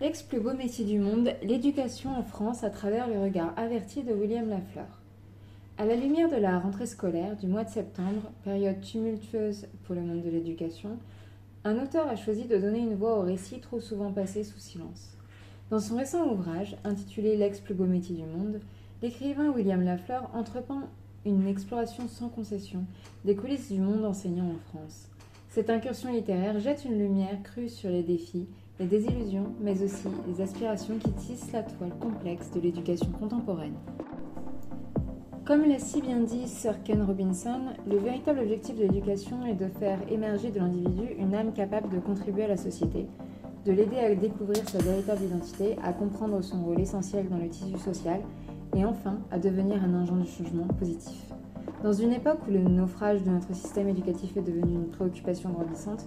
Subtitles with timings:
[0.00, 4.14] L'ex plus beau métier du monde, l'éducation en France à travers le regard averti de
[4.14, 4.86] William Lafleur.
[5.76, 10.02] À la lumière de la rentrée scolaire du mois de septembre, période tumultueuse pour le
[10.02, 10.98] monde de l'éducation,
[11.64, 15.16] un auteur a choisi de donner une voix au récit trop souvent passé sous silence.
[15.68, 18.60] Dans son récent ouvrage, intitulé L'ex plus beau métier du monde,
[19.02, 20.82] l'écrivain William Lafleur entreprend
[21.26, 22.84] une exploration sans concession
[23.24, 25.08] des coulisses du monde enseignant en France.
[25.48, 28.46] Cette incursion littéraire jette une lumière crue sur les défis
[28.78, 33.74] les désillusions, mais aussi les aspirations qui tissent la toile complexe de l'éducation contemporaine.
[35.44, 39.66] Comme l'a si bien dit Sir Ken Robinson, le véritable objectif de l'éducation est de
[39.66, 43.06] faire émerger de l'individu une âme capable de contribuer à la société,
[43.64, 47.78] de l'aider à découvrir sa véritable identité, à comprendre son rôle essentiel dans le tissu
[47.78, 48.20] social
[48.76, 51.24] et enfin à devenir un agent de changement positif.
[51.82, 56.06] Dans une époque où le naufrage de notre système éducatif est devenu une préoccupation grandissante,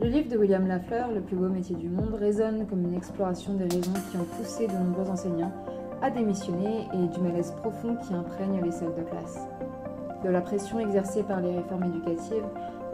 [0.00, 3.52] le livre de William Lafleur, Le plus beau métier du monde, résonne comme une exploration
[3.54, 5.52] des raisons qui ont poussé de nombreux enseignants
[6.00, 9.38] à démissionner et du malaise profond qui imprègne les salles de classe.
[10.24, 12.46] De la pression exercée par les réformes éducatives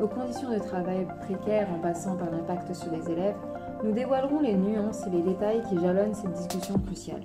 [0.03, 3.37] aux conditions de travail précaires en passant par l'impact sur les élèves,
[3.85, 7.23] nous dévoilerons les nuances et les détails qui jalonnent cette discussion cruciale.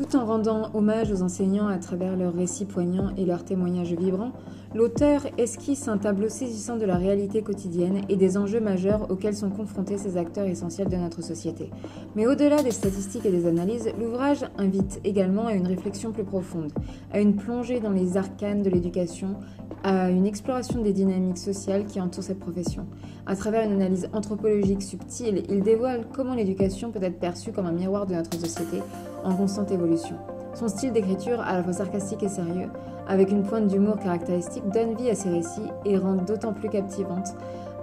[0.00, 4.32] Tout en rendant hommage aux enseignants à travers leurs récits poignants et leurs témoignages vibrants,
[4.74, 9.50] l'auteur esquisse un tableau saisissant de la réalité quotidienne et des enjeux majeurs auxquels sont
[9.50, 11.68] confrontés ces acteurs essentiels de notre société.
[12.16, 16.72] Mais au-delà des statistiques et des analyses, l'ouvrage invite également à une réflexion plus profonde,
[17.12, 19.36] à une plongée dans les arcanes de l'éducation,
[19.84, 22.86] à une exploration des dynamiques sociales qui entourent cette profession.
[23.26, 27.72] À travers une analyse anthropologique subtile, il dévoile comment l'éducation peut être perçue comme un
[27.72, 28.78] miroir de notre société
[29.24, 30.16] en constante évolution.
[30.54, 32.68] Son style d'écriture, à la fois sarcastique et sérieux,
[33.08, 37.28] avec une pointe d'humour caractéristique, donne vie à ses récits et rend d'autant plus captivante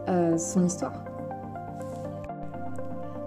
[0.09, 1.03] euh, son histoire.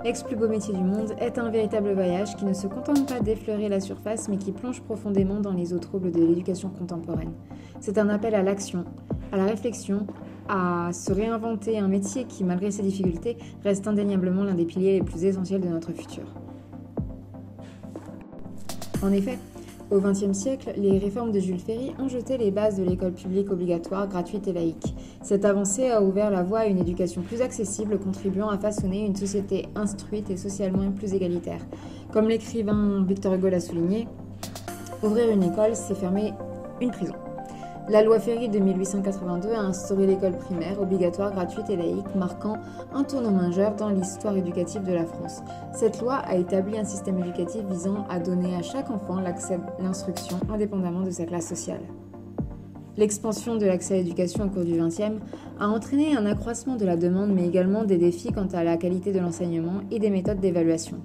[0.03, 3.21] L'ex plus beau métier du monde est un véritable voyage qui ne se contente pas
[3.21, 7.33] d'effleurer la surface mais qui plonge profondément dans les eaux troubles de l'éducation contemporaine.
[7.81, 8.85] C'est un appel à l'action,
[9.31, 10.07] à la réflexion,
[10.49, 15.05] à se réinventer un métier qui, malgré ses difficultés, reste indéniablement l'un des piliers les
[15.05, 16.25] plus essentiels de notre futur.
[19.03, 19.39] En effet,
[19.91, 23.51] au XXe siècle, les réformes de Jules Ferry ont jeté les bases de l'école publique
[23.51, 24.95] obligatoire, gratuite et laïque.
[25.23, 29.17] Cette avancée a ouvert la voie à une éducation plus accessible, contribuant à façonner une
[29.17, 31.61] société instruite et socialement plus égalitaire.
[32.13, 34.07] Comme l'écrivain Victor Hugo l'a souligné,
[35.03, 36.35] ouvrir une école, c'est fermer
[36.81, 37.15] une prison.
[37.91, 42.57] La loi Ferry de 1882 a instauré l'école primaire obligatoire, gratuite et laïque, marquant
[42.95, 45.41] un tournant majeur dans l'histoire éducative de la France.
[45.75, 49.83] Cette loi a établi un système éducatif visant à donner à chaque enfant l'accès à
[49.83, 51.81] l'instruction indépendamment de sa classe sociale.
[52.97, 55.19] L'expansion de l'accès à l'éducation au cours du XXe
[55.59, 59.13] a entraîné un accroissement de la demande mais également des défis quant à la qualité
[59.13, 60.99] de l'enseignement et des méthodes d'évaluation.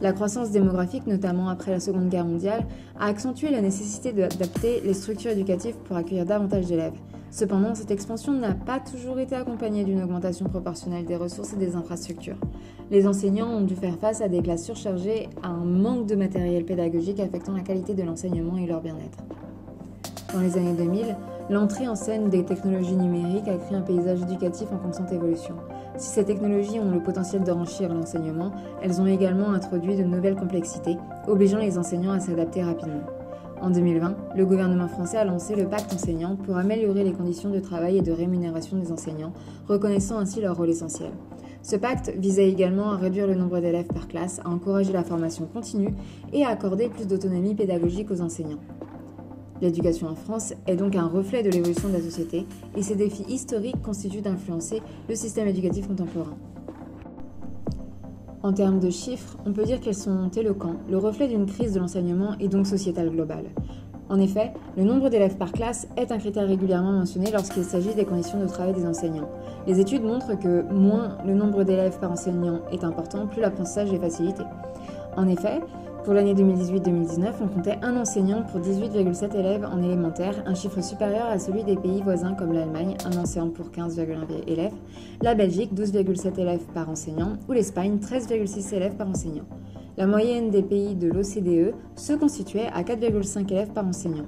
[0.00, 2.64] La croissance démographique, notamment après la Seconde Guerre mondiale,
[2.98, 6.98] a accentué la nécessité d'adapter les structures éducatives pour accueillir davantage d'élèves.
[7.30, 11.76] Cependant, cette expansion n'a pas toujours été accompagnée d'une augmentation proportionnelle des ressources et des
[11.76, 12.38] infrastructures.
[12.90, 16.64] Les enseignants ont dû faire face à des classes surchargées, à un manque de matériel
[16.64, 19.18] pédagogique affectant la qualité de l'enseignement et leur bien-être.
[20.32, 21.14] Dans les années 2000,
[21.50, 25.56] l'entrée en scène des technologies numériques a créé un paysage éducatif en constante évolution.
[25.96, 28.52] Si ces technologies ont le potentiel d'enrichir l'enseignement,
[28.82, 30.96] elles ont également introduit de nouvelles complexités,
[31.26, 33.02] obligeant les enseignants à s'adapter rapidement.
[33.60, 37.60] En 2020, le gouvernement français a lancé le pacte enseignant pour améliorer les conditions de
[37.60, 39.34] travail et de rémunération des enseignants,
[39.68, 41.10] reconnaissant ainsi leur rôle essentiel.
[41.62, 45.46] Ce pacte visait également à réduire le nombre d'élèves par classe, à encourager la formation
[45.46, 45.94] continue
[46.32, 48.60] et à accorder plus d'autonomie pédagogique aux enseignants.
[49.60, 53.24] L'éducation en France est donc un reflet de l'évolution de la société et ces défis
[53.28, 56.36] historiques constituent d'influencer le système éducatif contemporain.
[58.42, 61.80] En termes de chiffres, on peut dire qu'elles sont éloquents, le reflet d'une crise de
[61.80, 63.44] l'enseignement et donc sociétale globale.
[64.08, 68.06] En effet, le nombre d'élèves par classe est un critère régulièrement mentionné lorsqu'il s'agit des
[68.06, 69.28] conditions de travail des enseignants.
[69.66, 74.00] Les études montrent que moins le nombre d'élèves par enseignant est important, plus l'apprentissage est
[74.00, 74.42] facilité.
[75.16, 75.60] En effet,
[76.04, 81.26] pour l'année 2018-2019, on comptait un enseignant pour 18,7 élèves en élémentaire, un chiffre supérieur
[81.26, 84.06] à celui des pays voisins comme l'Allemagne, un enseignant pour 15,1
[84.46, 84.72] élèves,
[85.22, 89.44] la Belgique 12,7 élèves par enseignant ou l'Espagne 13,6 élèves par enseignant.
[89.96, 94.26] La moyenne des pays de l'OCDE se constituait à 4,5 élèves par enseignant.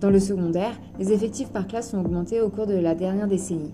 [0.00, 3.72] Dans le secondaire, les effectifs par classe ont augmenté au cours de la dernière décennie.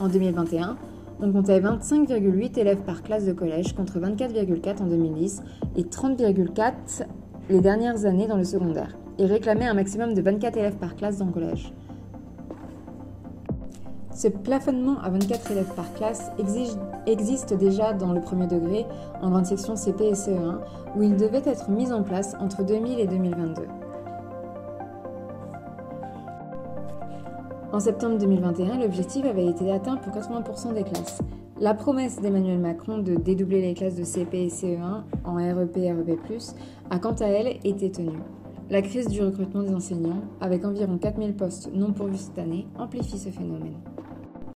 [0.00, 0.76] En 2021,
[1.20, 5.42] on comptait 25,8 élèves par classe de collège contre 24,4 en 2010
[5.76, 7.06] et 30,4
[7.50, 11.18] les dernières années dans le secondaire, et réclamait un maximum de 24 élèves par classe
[11.18, 11.72] dans le collège.
[14.14, 16.30] Ce plafonnement à 24 élèves par classe
[17.06, 18.86] existe déjà dans le premier degré,
[19.20, 20.58] en grande section CP et CE1,
[20.96, 23.62] où il devait être mis en place entre 2000 et 2022.
[27.74, 31.20] En septembre 2021, l'objectif avait été atteint pour 80% des classes.
[31.58, 35.90] La promesse d'Emmanuel Macron de dédoubler les classes de CP et CE1 en REP et
[35.90, 36.16] REP+,
[36.90, 38.20] a quant à elle été tenue.
[38.70, 43.18] La crise du recrutement des enseignants, avec environ 4000 postes non pourvus cette année, amplifie
[43.18, 43.74] ce phénomène.